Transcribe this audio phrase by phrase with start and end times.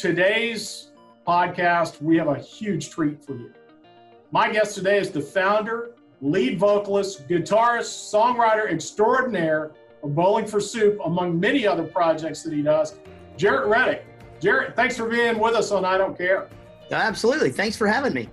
[0.00, 0.92] today's
[1.28, 3.52] podcast, we have a huge treat for you.
[4.30, 5.90] My guest today is the founder,
[6.22, 9.72] lead vocalist, guitarist, songwriter extraordinaire
[10.02, 12.94] of Bowling for Soup, among many other projects that he does,
[13.36, 14.06] Jaret Reddick.
[14.40, 16.48] Jaret, thanks for being with us on I Don't Care.
[16.90, 17.50] Absolutely.
[17.50, 18.26] Thanks for having me.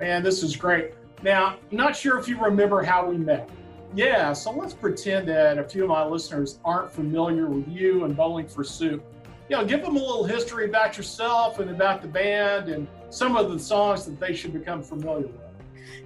[0.00, 0.94] Man, this is great.
[1.22, 3.50] Now, I'm not sure if you remember how we met.
[3.94, 8.16] Yeah, so let's pretend that a few of my listeners aren't familiar with you and
[8.16, 9.04] Bowling for Soup.
[9.50, 13.36] You know, give them a little history about yourself and about the band and some
[13.36, 15.40] of the songs that they should become familiar with.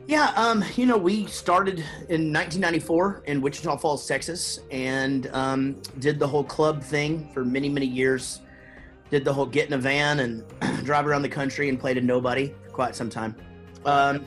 [0.07, 6.19] Yeah, um, you know, we started in 1994 in Wichita Falls, Texas, and um, did
[6.19, 8.41] the whole club thing for many, many years.
[9.11, 10.42] Did the whole get in a van and
[10.87, 13.37] drive around the country and play to nobody for quite some time.
[13.84, 14.25] Um,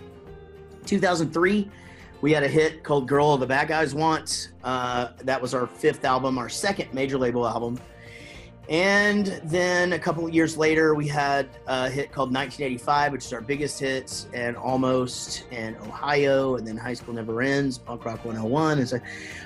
[0.85, 1.67] 2003,
[2.21, 6.05] we had a hit called "Girl the Bad Guys Want." Uh, that was our fifth
[6.05, 7.79] album, our second major label album.
[8.69, 13.31] And then a couple of years later, we had a hit called 1985, which is
[13.31, 18.25] our biggest hits, and Almost, and Ohio, and then High School Never Ends, Punk Rock
[18.25, 18.79] 101.
[18.79, 18.99] And so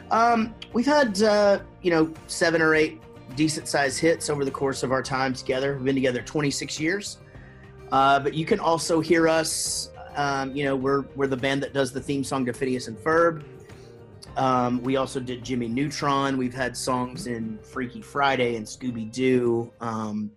[0.09, 2.99] um, we've had, uh, you know, seven or eight
[3.35, 5.75] decent sized hits over the course of our time together.
[5.75, 7.17] We've been together 26 years.
[7.91, 11.73] Uh, but you can also hear us, um, you know, we're, we're the band that
[11.73, 13.43] does the theme song to Phineas and Ferb.
[14.37, 16.37] Um, we also did Jimmy Neutron.
[16.37, 19.71] We've had songs in Freaky Friday and Scooby Doo.
[19.81, 20.31] Um,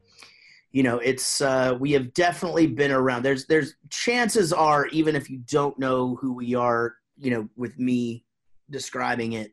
[0.73, 3.23] you know, it's uh, we have definitely been around.
[3.23, 7.79] There's there's chances are even if you don't know who we are, you know, with
[7.79, 8.25] me
[8.71, 9.53] describing it,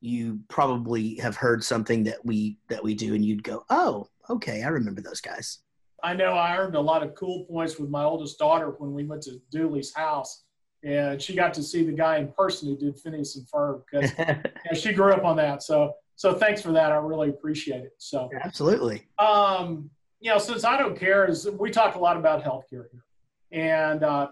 [0.00, 4.62] you probably have heard something that we that we do, and you'd go, "Oh, okay,
[4.62, 5.58] I remember those guys."
[6.02, 9.04] I know I earned a lot of cool points with my oldest daughter when we
[9.04, 10.44] went to Dooley's house
[10.82, 14.12] and she got to see the guy in person who did Phineas and Ferb because
[14.18, 15.62] you know, she grew up on that.
[15.62, 16.92] So so thanks for that.
[16.92, 17.94] I really appreciate it.
[17.98, 19.06] So absolutely.
[19.18, 23.04] Um, you know, since I don't care, is we talk a lot about healthcare here,
[23.52, 24.28] and uh,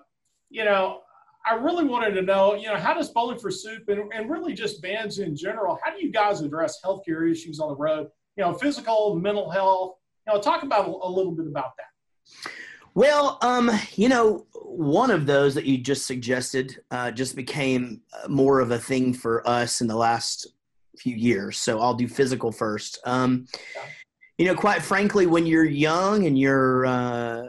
[0.50, 1.00] you know,
[1.48, 4.52] I really wanted to know, you know, how does Bowling for Soup and, and really
[4.52, 8.08] just bands in general, how do you guys address healthcare issues on the road?
[8.36, 9.96] You know, physical, mental health.
[10.26, 12.52] You know, talk about a, a little bit about that.
[12.98, 18.58] Well, um, you know, one of those that you just suggested uh, just became more
[18.58, 20.48] of a thing for us in the last
[20.96, 21.58] few years.
[21.58, 22.98] So I'll do physical first.
[23.04, 23.46] Um,
[24.36, 27.42] you know, quite frankly, when you're young and you're, uh,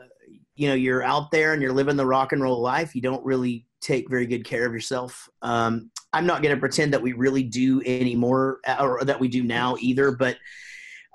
[0.54, 3.26] you know, you're out there and you're living the rock and roll life, you don't
[3.26, 5.28] really take very good care of yourself.
[5.42, 9.42] Um, I'm not going to pretend that we really do anymore or that we do
[9.42, 10.38] now either, but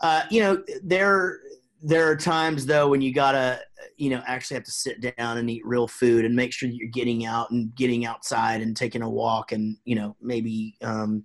[0.03, 1.39] uh, you know, there
[1.87, 3.61] there are times though when you gotta
[3.99, 6.75] you know actually have to sit down and eat real food and make sure that
[6.75, 11.22] you're getting out and getting outside and taking a walk and you know maybe um,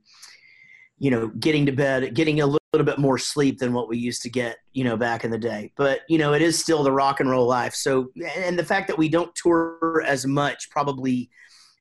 [0.97, 4.22] you know getting to bed getting a little, bit more sleep than what we used
[4.22, 5.72] to get you know back in the day.
[5.75, 7.74] But you know it is still the rock and roll life.
[7.74, 11.31] So and the fact that we don't tour as much probably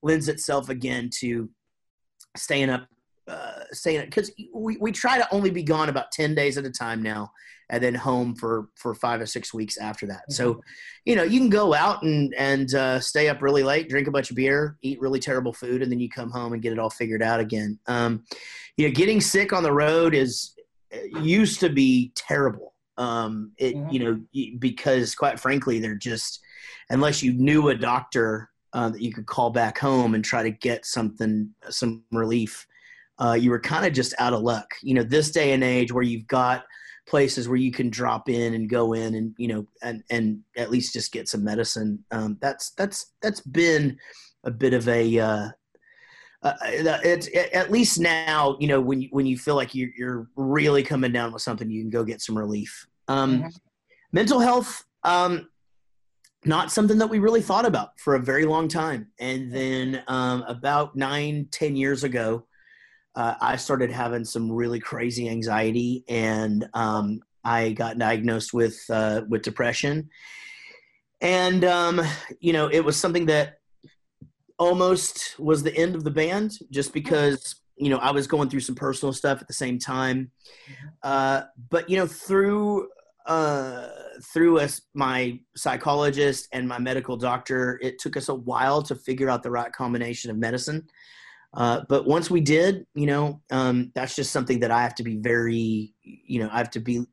[0.03, 1.51] lends itself again to
[2.37, 2.87] staying up
[3.29, 6.71] uh, staying because we, we try to only be gone about 10 days at a
[6.71, 7.31] time now
[7.71, 10.23] and then home for for five or six weeks after that.
[10.23, 10.33] Mm-hmm.
[10.33, 10.61] So,
[11.05, 14.11] you know, you can go out and and uh, stay up really late, drink a
[14.11, 16.79] bunch of beer, eat really terrible food, and then you come home and get it
[16.79, 17.79] all figured out again.
[17.87, 18.25] Um,
[18.77, 20.55] you know, getting sick on the road is
[21.21, 22.75] used to be terrible.
[22.97, 23.91] Um, it mm-hmm.
[23.91, 26.41] you know because quite frankly, they're just
[26.91, 30.51] unless you knew a doctor uh, that you could call back home and try to
[30.51, 32.67] get something some relief.
[33.21, 34.73] Uh, you were kind of just out of luck.
[34.83, 36.65] You know, this day and age where you've got
[37.09, 40.71] places where you can drop in and go in and you know and and at
[40.71, 42.05] least just get some medicine.
[42.11, 43.99] Um, that's that's that's been
[44.45, 45.49] a bit of a uh,
[46.43, 49.91] uh, it's it, at least now you know when you when you feel like you're,
[49.97, 52.87] you're really coming down with something you can go get some relief.
[53.09, 53.49] Um, mm-hmm.
[54.13, 55.49] mental health um,
[56.45, 59.09] not something that we really thought about for a very long time.
[59.19, 62.47] And then um, about nine ten years ago
[63.19, 69.23] uh, I started having some really crazy anxiety, and um, I got diagnosed with uh,
[69.29, 70.09] with depression.
[71.21, 72.01] And um,
[72.39, 73.59] you know, it was something that
[74.57, 78.61] almost was the end of the band, just because you know I was going through
[78.61, 80.31] some personal stuff at the same time.
[81.03, 82.89] Uh, but you know, through
[83.27, 83.89] uh,
[84.33, 89.29] through us, my psychologist and my medical doctor, it took us a while to figure
[89.29, 90.89] out the right combination of medicine.
[91.55, 95.03] Uh, but once we did, you know, um, that's just something that I have to
[95.03, 97.05] be very, you know, I have to be,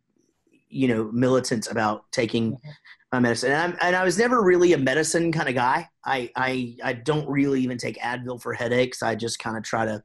[0.69, 2.69] you know, militant about taking mm-hmm.
[3.13, 3.51] my medicine.
[3.51, 5.87] And, I'm, and I was never really a medicine kind of guy.
[6.03, 9.01] I, I, I don't really even take Advil for headaches.
[9.01, 10.03] I just kind of try to,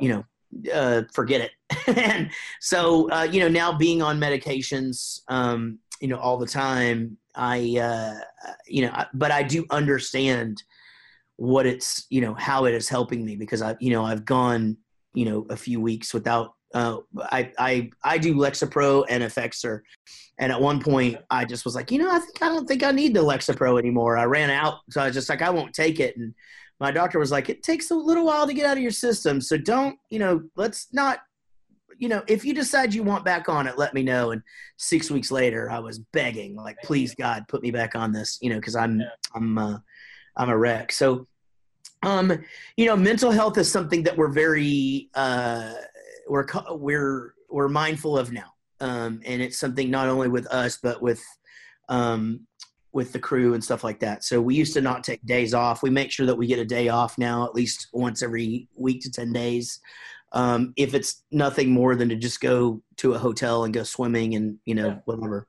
[0.00, 0.24] you know,
[0.72, 1.96] uh, forget it.
[1.98, 2.30] and
[2.60, 7.16] so, uh, you know, now being on medications, um, you know, all the time.
[7.34, 10.62] I, uh, you know, but I do understand
[11.38, 14.76] what it's, you know, how it is helping me because I, you know, I've gone,
[15.14, 16.52] you know, a few weeks without.
[16.74, 19.80] Uh, I I I do Lexapro and Effexor,
[20.38, 22.82] and at one point I just was like, you know, I think I don't think
[22.82, 24.18] I need the Lexapro anymore.
[24.18, 26.14] I ran out, so I was just like, I won't take it.
[26.18, 26.34] And
[26.78, 29.40] my doctor was like, it takes a little while to get out of your system,
[29.40, 31.20] so don't, you know, let's not
[31.98, 34.30] you know, if you decide you want back on it, let me know.
[34.30, 34.40] And
[34.76, 38.50] six weeks later, I was begging, like, please God, put me back on this, you
[38.50, 39.02] know, because I'm.
[39.34, 39.78] I'm, uh,
[40.38, 40.92] I'm a wreck.
[40.92, 41.26] So,
[42.02, 42.32] um,
[42.76, 45.72] you know, mental health is something that we're very, uh,
[46.28, 48.54] we're, we're, we're mindful of now.
[48.80, 51.22] Um, and it's something not only with us, but with,
[51.88, 52.46] um,
[52.92, 54.24] with the crew and stuff like that.
[54.24, 55.82] So we used to not take days off.
[55.82, 59.02] We make sure that we get a day off now, at least once every week
[59.02, 59.80] to 10 days
[60.32, 64.34] um, if it's nothing more than to just go to a hotel and go swimming
[64.34, 64.98] and you know yeah.
[65.04, 65.46] whatever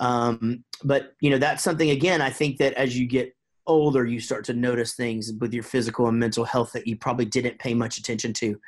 [0.00, 3.34] um, but you know that's something again i think that as you get
[3.66, 7.24] older you start to notice things with your physical and mental health that you probably
[7.24, 8.60] didn't pay much attention to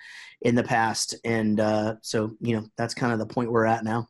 [0.43, 1.15] in the past.
[1.25, 4.09] And uh, so you know that's kind of the point we're at now.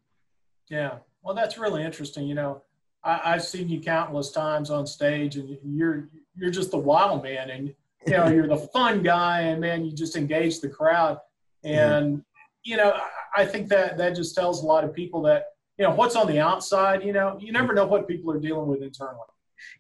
[0.69, 0.99] Yeah.
[1.23, 2.27] Well that's really interesting.
[2.27, 2.63] You know
[3.05, 7.51] I, have seen you countless times on stage and you're you're just the wild man
[7.51, 7.75] and
[8.07, 11.19] you know you're the fun guy and man you just engage the crowd.
[11.65, 12.21] And mm-hmm.
[12.63, 12.97] you know
[13.37, 15.47] i think that that just tells a lot of people that
[15.79, 18.69] you know what's on the outside you know you never know what people are dealing
[18.69, 19.27] with internally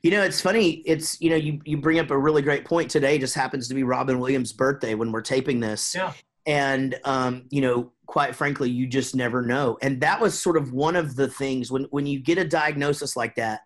[0.02, 2.90] you know it's funny it's you know you, you bring up a really great point.
[2.90, 5.94] Today just happens to be robin williams birthday when we're taping this.
[5.94, 6.12] Yeah.
[6.46, 9.78] And um, you know quite frankly you just never know.
[9.82, 13.16] And that was sort of one of the things when when you get a diagnosis
[13.16, 13.60] like that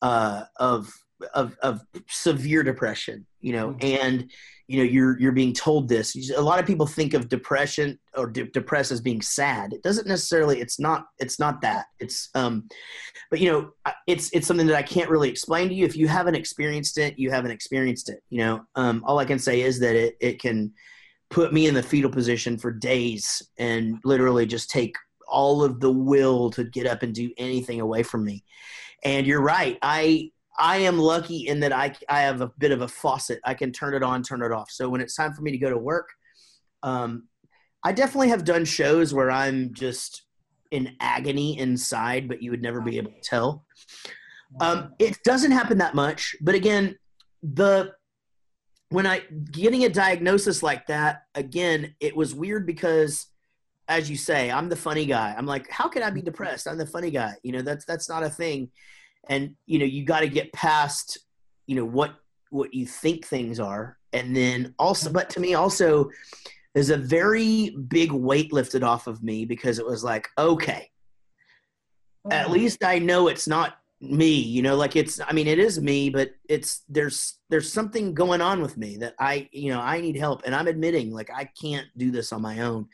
[0.00, 0.92] uh, of
[1.34, 4.04] of, of severe depression you know mm-hmm.
[4.04, 4.30] and
[4.72, 6.16] you know you're you're being told this.
[6.34, 9.74] A lot of people think of depression or de- depressed as being sad.
[9.74, 11.86] It doesn't necessarily it's not it's not that.
[12.00, 12.68] It's um
[13.30, 13.70] but you know
[14.06, 15.84] it's it's something that i can't really explain to you.
[15.84, 18.64] If you haven't experienced it you haven't experienced it you know?
[18.74, 20.72] Um all i can say is that it it can
[21.28, 24.96] put me in the fetal position for days and literally just take
[25.28, 28.44] all of the will to get up and do anything away from me.
[29.04, 29.78] And you're right.
[29.82, 33.40] I I am lucky in that I, I have a bit of a faucet.
[33.44, 34.70] I can turn it on, turn it off.
[34.70, 36.10] So when it's time for me to go to work,
[36.82, 37.28] um,
[37.84, 40.22] I definitely have done shows where I'm just
[40.70, 43.64] in agony inside, but you would never be able to tell.
[44.60, 46.96] Um, it doesn't happen that much, but again,
[47.42, 47.92] the
[48.90, 53.26] when I getting a diagnosis like that again, it was weird because,
[53.88, 55.34] as you say, I'm the funny guy.
[55.36, 56.68] I'm like, how can I be depressed?
[56.68, 57.34] I'm the funny guy.
[57.42, 58.70] You know, that's that's not a thing
[59.28, 61.18] and you know you got to get past
[61.66, 62.14] you know what
[62.50, 66.10] what you think things are and then also but to me also
[66.74, 70.88] there's a very big weight lifted off of me because it was like okay
[72.30, 72.54] at mm-hmm.
[72.54, 76.10] least i know it's not me you know like it's i mean it is me
[76.10, 80.16] but it's there's there's something going on with me that i you know i need
[80.16, 82.84] help and i'm admitting like i can't do this on my own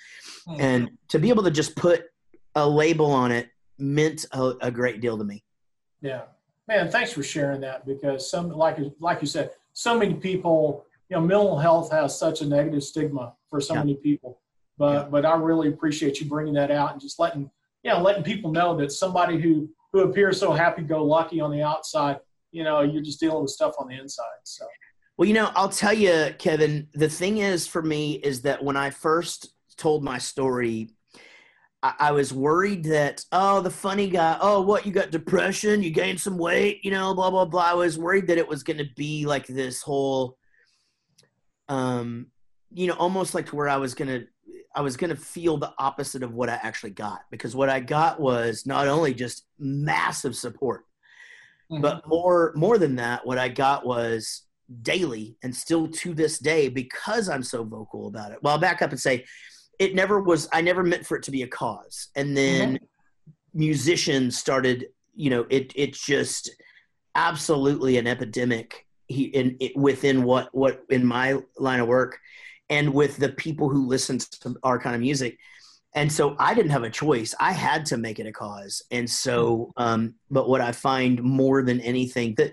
[0.47, 0.61] mm-hmm.
[0.61, 2.05] and to be able to just put
[2.57, 3.49] a label on it
[3.79, 5.43] meant a, a great deal to me
[6.01, 6.23] yeah,
[6.67, 6.91] man.
[6.91, 11.23] Thanks for sharing that because some, like like you said, so many people, you know,
[11.23, 13.81] mental health has such a negative stigma for so yeah.
[13.81, 14.41] many people.
[14.77, 15.09] But yeah.
[15.11, 17.51] but I really appreciate you bringing that out and just letting
[17.83, 22.21] you know letting people know that somebody who who appears so happy-go-lucky on the outside,
[22.53, 24.27] you know, you're just dealing with stuff on the inside.
[24.45, 24.67] So.
[25.17, 26.89] Well, you know, I'll tell you, Kevin.
[26.95, 30.91] The thing is, for me, is that when I first told my story
[31.83, 35.91] I, I was worried that oh the funny guy oh what you got depression you
[35.91, 38.79] gained some weight you know blah blah blah I was worried that it was going
[38.79, 40.37] to be like this whole
[41.69, 42.27] um
[42.73, 44.27] you know almost like to where I was going to
[44.75, 47.81] I was going to feel the opposite of what I actually got because what I
[47.81, 50.85] got was not only just massive support
[51.71, 51.83] mm-hmm.
[51.83, 54.43] but more more than that what I got was
[54.83, 58.39] daily and still to this day because I'm so vocal about it.
[58.43, 59.25] Well, I'll back up and say
[59.79, 63.59] it never was i never meant for it to be a cause and then mm-hmm.
[63.59, 66.51] musicians started you know it it's just
[67.15, 72.19] absolutely an epidemic he, in it, within what what in my line of work
[72.71, 75.39] and with the people who listen to our kind of music
[75.95, 79.09] and so i didn't have a choice i had to make it a cause and
[79.09, 79.83] so mm-hmm.
[79.83, 82.53] um but what i find more than anything that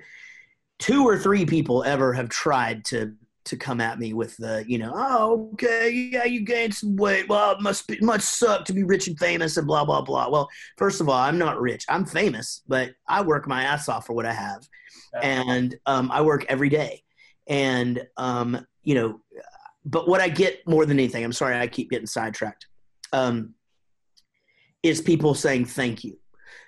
[0.79, 3.13] two or three people ever have tried to
[3.46, 7.30] to come at me with the, you know, oh, okay, yeah, you gained some weight.
[7.30, 10.30] Well, it must be must suck to be rich and famous and blah blah blah.
[10.30, 11.86] Well, first of all, I'm not rich.
[11.88, 14.68] I'm famous, but I work my ass off for what I have,
[15.22, 17.04] and um, I work every day.
[17.48, 19.22] And um, you know,
[19.86, 22.68] but what I get more than anything, I'm sorry, I keep getting sidetracked,
[23.14, 23.54] um,
[24.84, 26.18] is people saying thank you.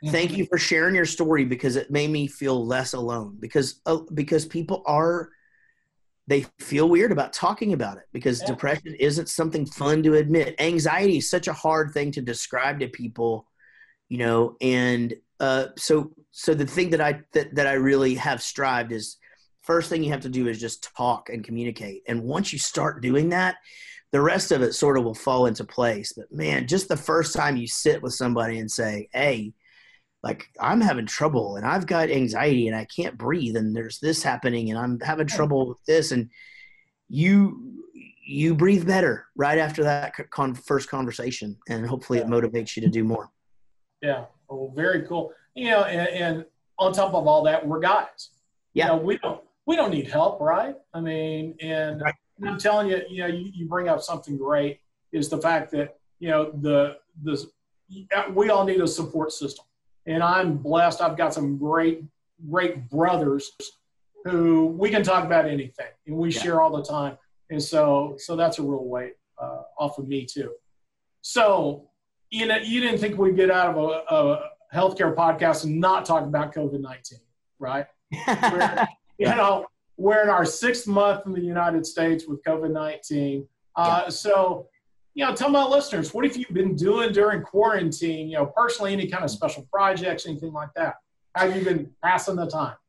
[0.06, 3.38] Thank you for sharing your story because it made me feel less alone.
[3.40, 5.30] Because uh, because people are
[6.28, 8.48] they feel weird about talking about it because Yeah.
[8.48, 10.56] depression isn't something fun to admit.
[10.60, 13.48] Anxiety is such a hard thing to describe to people,
[14.10, 14.58] you know.
[14.62, 19.18] And uh, so so the thing that I that, that I really have strived is
[19.62, 22.04] first thing you have to do is just talk and communicate.
[22.08, 23.56] And once you start doing that,
[24.12, 26.14] the rest of it sort of will fall into place.
[26.14, 29.54] But man, just the first time you sit with somebody and say, "Hey."
[30.28, 34.22] Like I'm having trouble and I've got anxiety and I can't breathe and there's this
[34.22, 36.30] happening and I'm having trouble with this and
[37.08, 37.84] you
[38.26, 42.90] you breathe better right after that con- first conversation and hopefully it motivates you to
[42.90, 43.30] do more.
[44.02, 44.26] Yeah.
[44.50, 45.32] Oh, very cool.
[45.56, 46.46] You know, and, and
[46.78, 48.32] on top of all that, we're guys.
[48.74, 48.88] Yeah.
[48.88, 50.76] You know, we don't we don't need help, right?
[50.94, 52.14] I mean, and Right.
[52.46, 54.82] I'm telling you, you know, you, you bring up something great
[55.14, 57.50] is the fact that you know the the
[58.34, 59.66] we all need a support system,
[60.08, 61.02] and I'm blessed.
[61.02, 62.04] I've got some great
[62.50, 63.52] great brothers
[64.26, 66.42] who we can talk about anything, and we Yeah.
[66.42, 67.18] share all the time,
[67.50, 70.52] and so so that's a real weight uh, off of me too.
[71.22, 71.90] So
[72.30, 76.04] you know, you didn't think we'd get out of a, a healthcare podcast and not
[76.06, 77.20] talk about COVID nineteen,
[77.60, 77.86] right?
[79.20, 79.66] You know,
[79.98, 83.48] we're in our sixth month in the United States with COVID nineteen.
[83.76, 84.68] Uh, So,
[85.18, 88.30] you know, tell my listeners, what have you been doing during quarantine?
[88.30, 90.98] You know, personally, any kind of special projects, anything like that?
[91.34, 92.76] How have you been passing the time?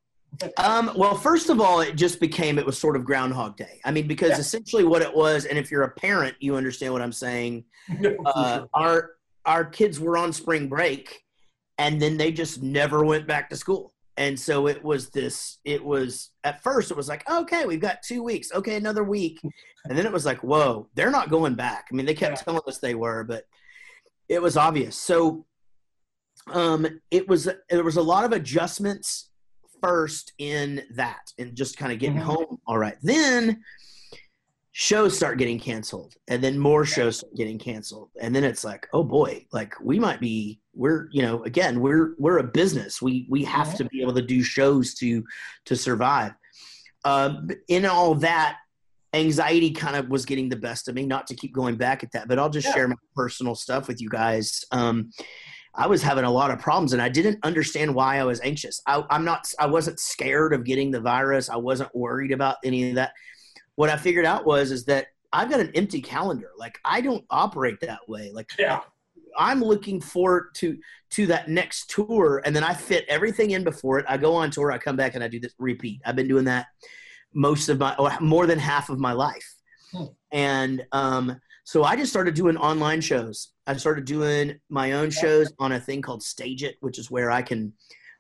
[0.59, 3.81] Um, well, first of all, it just became it was sort of Groundhog Day.
[3.83, 4.41] I mean, because Yeah.
[4.41, 7.65] essentially what it was, and if you're a parent, you understand what I'm saying.
[8.27, 9.13] Uh, our
[9.47, 11.23] our kids were on spring break,
[11.79, 13.95] and then they just never went back to school.
[14.19, 15.59] And so it was this.
[15.65, 18.53] It was at first it was like, okay, we've got two weeks.
[18.53, 19.39] Okay, another week,
[19.85, 21.87] and then it was like, whoa, they're not going back.
[21.91, 22.43] I mean, they kept Yeah.
[22.43, 23.47] telling us they were, but
[24.29, 24.97] it was obvious.
[24.97, 25.47] So,
[26.49, 29.31] um, it was there was a lot of adjustments
[29.81, 32.23] first in that, and just kind of getting Mhm.
[32.23, 32.61] home.
[32.67, 33.63] All right, then
[34.81, 38.87] shows start getting canceled and then more shows start getting canceled and then it's like
[38.93, 43.27] oh boy like we might be we're you know again we're we're a business we
[43.29, 45.25] we have to be able to do shows to
[45.65, 46.31] to survive
[47.05, 48.59] um in all that
[49.15, 52.13] anxiety kind of was getting the best of me not to keep going back at
[52.13, 52.75] that but i'll just Yeah.
[52.75, 55.11] share my personal stuff with you guys um
[55.75, 58.81] I was having a lot of problems and I didn't understand why I was anxious.
[58.89, 61.49] I, I'm not, I wasn't scared of getting the virus.
[61.49, 63.13] I wasn't worried about any of that.
[63.79, 66.51] What I figured out was, is that I've got an empty calendar.
[66.59, 68.33] Like I don't operate that way.
[68.35, 68.81] Like yeah,
[69.39, 70.77] I'm looking forward to,
[71.11, 72.43] to that next tour.
[72.45, 74.07] And then I fit everything in before it.
[74.09, 76.01] I go on tour, I come back and I do this repeat.
[76.05, 76.67] I've been doing that
[77.33, 79.55] most of my, more than half of my life.
[79.93, 80.05] Hmm.
[80.33, 83.53] And, um, so I just started doing online shows.
[83.69, 87.43] I started doing my own shows on a thing called StageIt, which is where I
[87.43, 87.75] can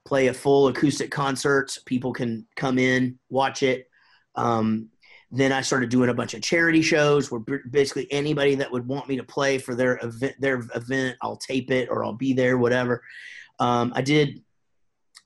[0.06, 1.76] play a full acoustic concert.
[1.84, 3.88] People can come in, watch it.
[4.36, 4.90] Um,
[5.30, 9.08] then I started doing a bunch of charity shows where basically anybody that would want
[9.08, 12.56] me to play for their event, their event, I'll tape it or I'll be there,
[12.56, 13.02] whatever.
[13.58, 14.42] Um, I did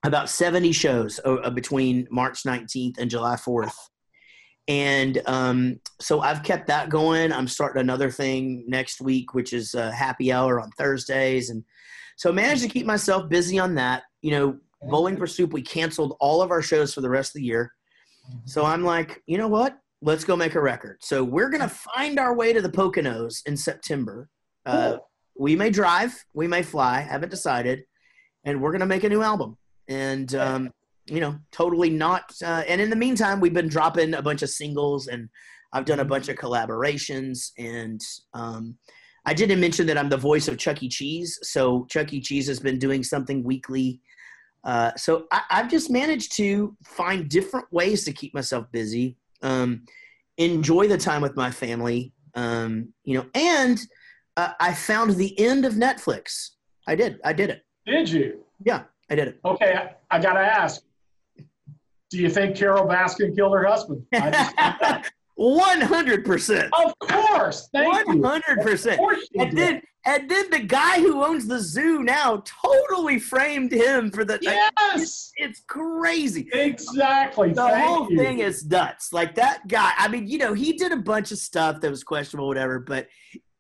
[0.04, 3.74] about 70 shows uh, between March 19th and July 4th
[4.68, 7.32] and um, so I've kept that going.
[7.32, 11.64] I'm starting another thing next week, which is a happy hour on Thursdays, and
[12.16, 14.04] so I managed to keep myself busy on that.
[14.20, 17.40] You know, Bowling for Soup, we canceled all of our shows for the rest of
[17.40, 17.72] the year,
[18.44, 19.78] so I'm like, you know what?
[20.04, 20.98] Let's go make a record.
[21.00, 24.28] So we're gonna find our way to the Poconos in September.
[24.66, 25.10] Uh, Cool.
[25.38, 27.84] we may drive, we may fly, haven't decided,
[28.44, 29.56] and we're gonna make a new album.
[29.88, 30.70] And um,
[31.06, 32.32] you know, totally not.
[32.44, 35.28] Uh, and in the meantime, we've been dropping a bunch of singles, and
[35.72, 37.50] I've done a bunch of collaborations.
[37.58, 38.00] And
[38.34, 38.76] um,
[39.24, 40.88] I didn't mention that I'm the voice of Chuck E.
[40.88, 42.20] Cheese, so Chuck E.
[42.20, 44.00] Cheese has been doing something weekly.
[44.64, 49.84] Uh, so I, I've just managed to find different ways to keep myself busy, um,
[50.38, 53.80] enjoy the time with my family, um, you know, and
[54.36, 56.50] uh, I found the end of Netflix.
[56.86, 57.20] I did.
[57.24, 57.64] I did it.
[57.86, 58.44] did you?
[58.64, 59.40] Yeah, I did it.
[59.44, 60.82] Okay, I, I got to ask.
[62.10, 64.04] Do you think Carole Baskin killed her husband?
[64.14, 65.04] I
[65.38, 66.72] just- One hundred percent.
[66.74, 67.68] of course.
[67.72, 68.98] Thank One hundred Of percent.
[68.98, 74.10] course And then and then the guy who owns the zoo now totally framed him
[74.10, 74.36] for the.
[74.42, 76.48] Yes, It's crazy.
[76.52, 77.50] exactly.
[77.50, 78.18] The Thank whole you.
[78.18, 79.12] thing is nuts.
[79.12, 79.92] Like that guy.
[79.96, 82.80] I mean, you know, he did a bunch of stuff that was questionable, whatever.
[82.80, 83.06] But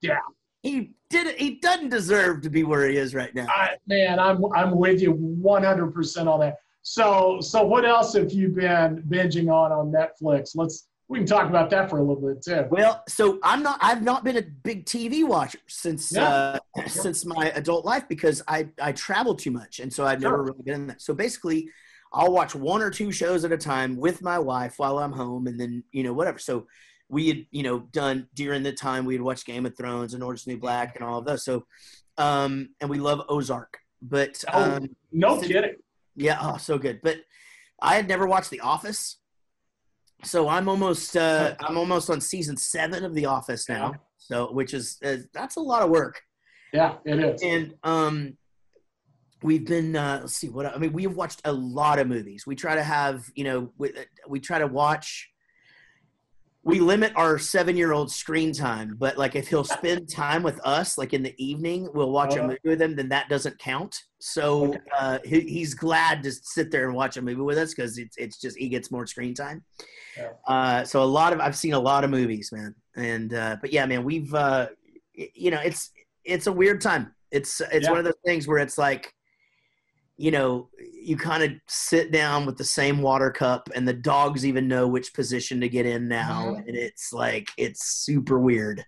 [0.00, 0.18] Yeah.
[0.62, 3.46] he did he doesn't deserve to be where he is right now.
[3.48, 6.56] I, man, I'm I'm with you 100% on that.
[6.82, 10.56] So so what else have you been binging on on Netflix?
[10.56, 12.66] Let's we can talk about that for a little bit too.
[12.70, 13.78] Well, so I'm not.
[13.82, 16.58] I've not been a big TV watcher since Yeah.
[16.76, 20.42] uh, since my adult life because I I travel too much, and so I've never
[20.42, 21.02] really been in that.
[21.02, 21.68] So basically,
[22.12, 25.46] I'll watch one or two shows at a time with my wife while I'm home,
[25.46, 26.38] and then you know whatever.
[26.38, 26.66] So
[27.08, 30.22] we had you know done during the time we had watched Game of Thrones and
[30.22, 31.44] Orange is the New Black and all of those.
[31.44, 31.66] So
[32.18, 34.76] um, and we love Ozark, but Oh.
[34.76, 35.74] um, No Since- kidding.
[36.16, 37.00] yeah, oh, so good.
[37.02, 37.18] But
[37.82, 39.18] I had never watched The Office,
[40.24, 43.94] so I'm almost uh, I'm almost on season seven of The Office now.
[44.18, 46.20] So, which is uh, that's a lot of work.
[46.72, 47.42] Yeah, it is.
[47.42, 48.36] And um,
[49.42, 50.92] we've been uh, let's see what I mean.
[50.92, 52.46] We have watched a lot of movies.
[52.46, 53.92] We try to have you know we,
[54.28, 55.28] we try to watch.
[56.64, 61.12] We limit our seven-year-old screen time, but like if he'll spend time with us, like
[61.12, 62.46] in the evening, we'll watch a Uh-huh.
[62.48, 62.94] movie with him.
[62.94, 63.96] Then that doesn't count.
[64.20, 64.78] So Okay.
[64.96, 68.16] uh, he, he's glad to sit there and watch a movie with us because it's
[68.16, 69.64] it's just he gets more screen time.
[70.16, 70.28] Yeah.
[70.46, 72.76] Uh, so a lot of I've seen a lot of movies, man.
[72.94, 74.68] And uh, but yeah, man, we've uh,
[75.14, 75.90] you know it's
[76.24, 77.12] it's a weird time.
[77.32, 77.90] It's it's Yeah.
[77.90, 79.12] one of those things where it's like,
[80.16, 84.46] you know, you kind of sit down with the same water cup, and the dogs
[84.46, 86.68] even know which position to get in now, Mhm.
[86.68, 88.84] and it's like it's super weird.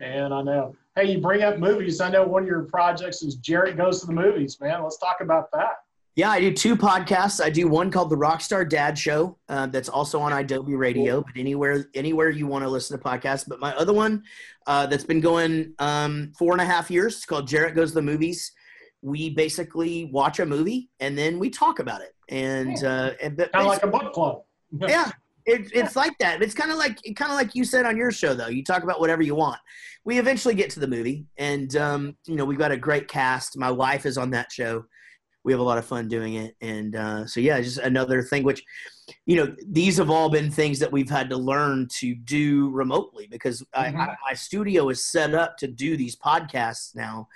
[0.00, 0.74] And I know.
[0.96, 2.00] Hey, you bring up movies.
[2.00, 4.82] I know one of your projects is Jaret Goes to the Movies, man.
[4.82, 5.76] Let's talk about that.
[6.14, 7.42] Yeah, I do two podcasts.
[7.42, 11.32] I do one called the Rockstar Dad Show, uh, that's also on Adobe Radio, but
[11.36, 13.48] anywhere anywhere you want to listen to podcasts.
[13.48, 14.22] But my other one,
[14.66, 17.94] uh, that's been going um, four and a half years, it's called Jaret Goes to
[17.94, 18.52] the Movies.
[19.02, 23.50] We basically watch a movie and then we talk about it, and uh, and Kind
[23.54, 24.42] of like a book club.
[24.80, 25.10] yeah.
[25.44, 26.40] It, it's like that.
[26.40, 28.46] It's kind of like kind of like you said on your show though.
[28.46, 29.58] You talk about whatever you want.
[30.04, 33.58] We eventually get to the movie and um, you know we've got a great cast.
[33.58, 34.84] My wife is on that show.
[35.44, 36.54] We have a lot of fun doing it.
[36.60, 38.62] And uh, so yeah just another thing which
[39.26, 43.26] you know these have all been things that we've had to learn to do remotely
[43.28, 43.98] because I, Mhm.
[43.98, 47.26] I, my studio is set up to do these podcasts now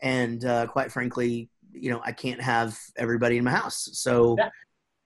[0.00, 4.48] and uh, quite frankly you know i can't have everybody in my house so Yeah.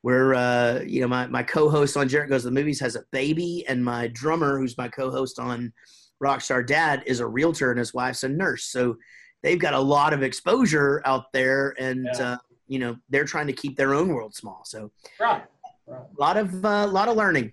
[0.03, 3.05] we're uh, you know my, my co-host on Jaret Goes to the Movies has a
[3.13, 5.73] baby, and my drummer, who's my co-host on
[6.23, 8.65] Rockstar Dad, is a realtor and his wife's a nurse.
[8.65, 8.97] So
[9.43, 12.33] they've got a lot of exposure out there, and Yeah.
[12.33, 14.63] uh, you know they're trying to keep their own world small.
[14.65, 15.45] So Right.
[15.87, 16.01] Right.
[16.17, 17.53] a lot of a lot of learning.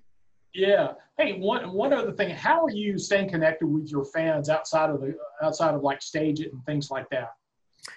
[0.53, 0.93] Yeah.
[1.17, 2.29] Hey, one one other thing.
[2.29, 6.39] How are you staying connected with your fans outside of the outside of like stage
[6.39, 7.31] it and things like that?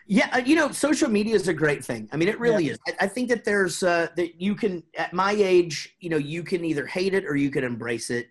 [0.06, 2.08] Yeah, uh, you know, social media is a great thing.
[2.12, 2.78] I mean, it really is.
[2.86, 6.42] I, I think that there's uh, that you can at my age, you know, you
[6.42, 8.28] can either hate it or you can embrace it.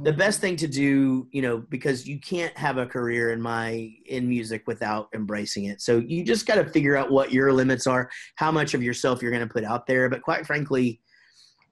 [0.00, 3.88] the best thing to do you know because you can't have a career in my
[4.06, 7.86] in music without embracing it so you just got to figure out what your limits
[7.86, 11.00] are how much of yourself you're going to put out there but quite frankly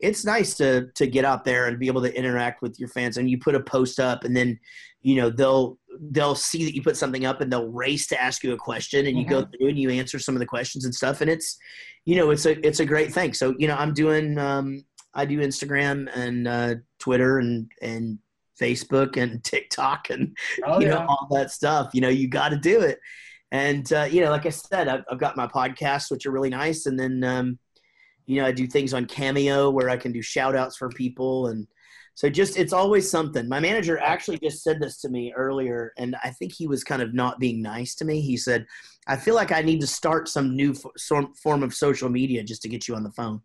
[0.04, 3.16] it's nice to to get out there and be able to interact with your fans
[3.16, 4.58] and you put a post up and then
[5.02, 5.78] you know they'll
[6.10, 9.06] they'll see that you put something up and they'll race to ask you a question
[9.06, 11.58] and you go through and you answer some of the questions and stuff and it's
[12.04, 13.32] you know it's a it's a great thing.
[13.34, 18.18] So you know i'm doing um i do instagram and uh twitter and and
[18.60, 20.94] facebook and tiktok and Oh you yeah.
[20.94, 21.90] know all that stuff.
[21.92, 22.98] You know you got to do it.
[23.52, 26.50] And uh, you know like i said I've, I've got my podcasts which are really
[26.50, 27.58] nice and then um,
[28.26, 31.48] you know i do things on cameo where i can do shout outs for people
[31.48, 31.66] and
[32.14, 33.48] so just it's always something.
[33.48, 37.02] My manager actually just said this to me earlier and i think he was kind
[37.02, 38.20] of not being nice to me.
[38.20, 38.66] He said
[39.06, 40.74] i feel like i need to start some new
[41.42, 43.40] form of social media just to get you on the phone.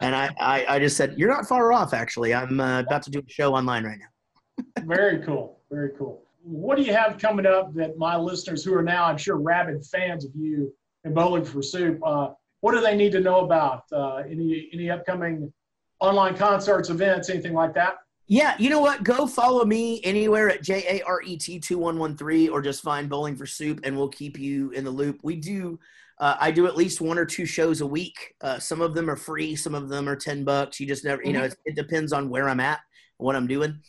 [0.00, 2.32] And i i, I just said you're not far off actually.
[2.32, 4.84] I'm uh, about to do a show online right now.
[4.86, 5.58] Very cool.
[5.70, 6.22] Very cool.
[6.44, 9.84] What do you have coming up that my listeners, who are now, I'm sure, rabid
[9.86, 10.72] fans of you
[11.04, 12.30] and Bowling for Soup, uh,
[12.62, 13.84] what do they need to know about?
[13.92, 15.52] Uh, any any upcoming
[16.00, 17.96] online concerts, events, anything like that?
[18.28, 19.02] Yeah, you know what?
[19.02, 22.62] Go follow me anywhere at J A R E T two one one three, or
[22.62, 25.20] just find Bowling for Soup, and we'll keep you in the loop.
[25.22, 25.78] We do.
[26.18, 28.34] Uh, I do at least one or two shows a week.
[28.40, 30.78] Uh, some of them are free, some of them are ten bucks.
[30.78, 32.78] You just never, you know, it, it depends on where I'm at,
[33.16, 33.80] what I'm doing.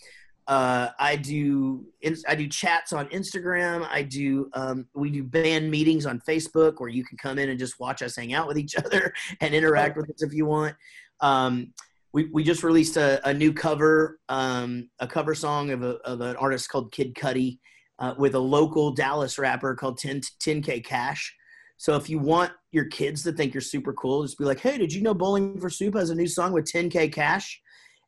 [0.48, 1.86] Uh, I do
[2.28, 3.88] I do chats on Instagram.
[3.90, 7.58] I do um, we do band meetings on Facebook where you can come in and
[7.58, 10.76] just watch us hang out with each other and interact with us if you want.
[11.22, 11.74] Um,
[12.14, 16.22] we, we just released a, a new cover, um, a cover song of, a, of
[16.22, 17.58] an artist called Kid Cudi
[18.00, 21.36] uh, with a local Dallas rapper called 10, 10K Cash.
[21.78, 24.78] So if you want your kids to think you're super cool, just be like, hey,
[24.78, 27.60] did you know Bowling for Soup has a new song with 10K Cash?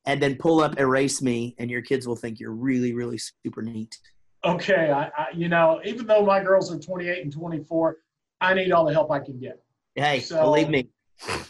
[0.05, 3.61] And then pull up Erase Me, and your kids will think you're really, really super
[3.61, 3.97] neat.
[4.43, 7.97] Okay, I, I you know, even though my girls are 28 and 24,
[8.41, 9.59] I need all the help I can get.
[9.95, 10.89] Hey, So- believe me.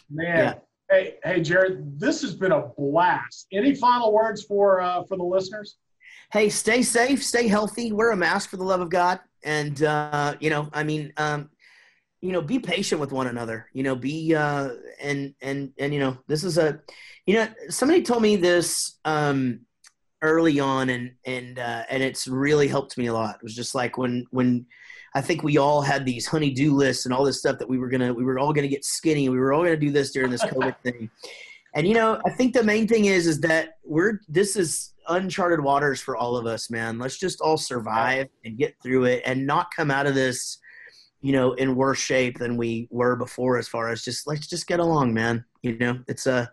[0.09, 0.53] Man, Yeah.
[0.89, 3.47] Hey, hey, Jaret, this has been a blast.
[3.51, 5.77] Any final words for uh, for the listeners?
[6.31, 10.35] Hey, stay safe, stay healthy, wear a mask for the love of God, and uh,
[10.39, 11.49] you know, I mean, um,
[12.25, 13.69] you know, be patient with one another.
[13.73, 14.69] You know, be uh,
[15.01, 16.79] and and and you know, this is a,
[17.25, 19.61] you know, somebody told me this um,
[20.21, 23.35] early on, and and uh, and it's really helped me a lot.
[23.35, 24.65] It was just like when when
[25.13, 27.89] I think we all had these honeydew lists and all this stuff that we were
[27.89, 29.29] gonna we were all gonna get skinny.
[29.29, 31.11] We were all gonna do this during this COVID thing.
[31.75, 35.61] And you know, I think the main thing is is that we're this is uncharted
[35.61, 36.97] waters for all of us, man.
[36.97, 40.57] Let's just all survive and get through it and not come out of this,
[41.25, 44.67] you know, in worse shape than we were before as far as just let's just
[44.67, 45.43] get along, man.
[45.63, 46.51] You know, it's a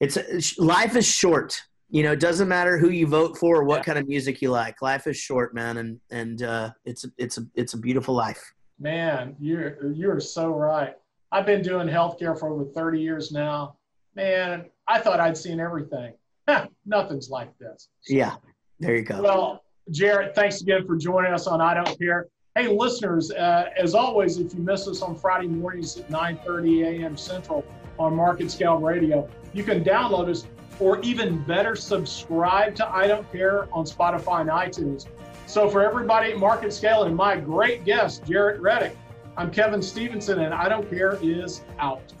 [0.00, 3.64] it's a, life is short you know, it doesn't matter who you vote for or
[3.64, 3.82] what yeah.
[3.82, 4.80] kind of music you like.
[4.80, 8.42] Life is short, man, and and uh, it's it's a it's a beautiful life.
[8.80, 10.94] Man, you're you're so right.
[11.32, 13.76] I've been doing healthcare for over 30 years now.
[14.14, 16.14] Man, I thought I'd seen everything.
[16.86, 17.88] Nothing's like this.
[18.08, 18.36] Yeah,
[18.80, 19.20] there you go.
[19.20, 22.28] Well, Jaret, thanks again for joining us on I Don't Care.
[22.54, 27.16] Hey, listeners, uh, as always, if you miss us on Friday mornings at 9:30 a.m.
[27.16, 27.64] Central
[27.98, 30.46] on MarketScale Radio, you can download us
[30.78, 35.06] or even better, subscribe to I Don't Care on Spotify and iTunes.
[35.46, 38.98] So, for everybody at MarketScale and my great guest, Jaret Reddick,
[39.38, 42.12] I'm Kevin Stevenson, and I Don't Care is out.